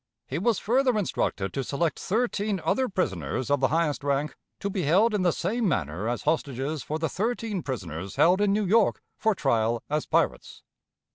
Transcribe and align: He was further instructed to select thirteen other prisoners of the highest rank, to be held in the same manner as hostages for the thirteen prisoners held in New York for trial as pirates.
He 0.25 0.39
was 0.39 0.57
further 0.57 0.97
instructed 0.97 1.53
to 1.53 1.63
select 1.63 1.99
thirteen 1.99 2.59
other 2.65 2.89
prisoners 2.89 3.51
of 3.51 3.59
the 3.59 3.67
highest 3.67 4.03
rank, 4.03 4.35
to 4.59 4.67
be 4.67 4.81
held 4.81 5.13
in 5.13 5.21
the 5.21 5.31
same 5.31 5.67
manner 5.67 6.09
as 6.09 6.23
hostages 6.23 6.81
for 6.81 6.97
the 6.97 7.07
thirteen 7.07 7.61
prisoners 7.61 8.15
held 8.15 8.41
in 8.41 8.51
New 8.51 8.65
York 8.65 9.03
for 9.15 9.35
trial 9.35 9.83
as 9.91 10.07
pirates. 10.07 10.63